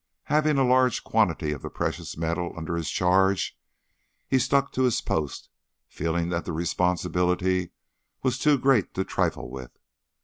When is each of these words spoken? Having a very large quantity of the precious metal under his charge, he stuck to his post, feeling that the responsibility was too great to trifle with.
Having 0.33 0.53
a 0.53 0.63
very 0.63 0.67
large 0.69 1.03
quantity 1.03 1.51
of 1.51 1.61
the 1.61 1.69
precious 1.69 2.17
metal 2.17 2.55
under 2.57 2.75
his 2.75 2.89
charge, 2.89 3.55
he 4.27 4.39
stuck 4.39 4.71
to 4.71 4.81
his 4.81 4.99
post, 4.99 5.47
feeling 5.87 6.29
that 6.29 6.43
the 6.43 6.53
responsibility 6.53 7.69
was 8.23 8.39
too 8.39 8.57
great 8.57 8.95
to 8.95 9.03
trifle 9.03 9.51
with. 9.51 9.77